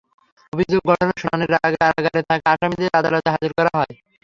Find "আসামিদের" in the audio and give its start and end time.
2.53-2.97